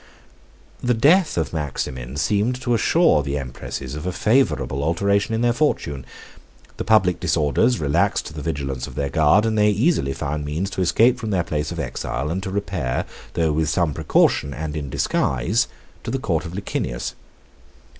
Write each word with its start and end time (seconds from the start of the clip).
The 0.81 0.95
death 0.95 1.37
of 1.37 1.53
Maximin 1.53 2.17
seemed 2.17 2.59
to 2.63 2.73
assure 2.73 3.21
the 3.21 3.37
empresses 3.37 3.93
of 3.93 4.07
a 4.07 4.11
favorable 4.11 4.83
alteration 4.83 5.35
in 5.35 5.41
their 5.41 5.53
fortune. 5.53 6.07
The 6.77 6.83
public 6.83 7.19
disorders 7.19 7.79
relaxed 7.79 8.33
the 8.33 8.41
vigilance 8.41 8.87
of 8.87 8.95
their 8.95 9.11
guard, 9.11 9.45
and 9.45 9.55
they 9.55 9.69
easily 9.69 10.13
found 10.13 10.43
means 10.43 10.71
to 10.71 10.81
escape 10.81 11.19
from 11.19 11.29
the 11.29 11.43
place 11.43 11.69
of 11.69 11.77
their 11.77 11.85
exile, 11.85 12.31
and 12.31 12.41
to 12.41 12.49
repair, 12.49 13.05
though 13.35 13.51
with 13.51 13.69
some 13.69 13.93
precaution, 13.93 14.55
and 14.55 14.75
in 14.75 14.89
disguise, 14.89 15.67
to 16.03 16.09
the 16.09 16.17
court 16.17 16.45
of 16.45 16.55
Licinius. 16.55 17.13